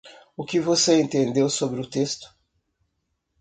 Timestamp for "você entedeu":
0.59-1.47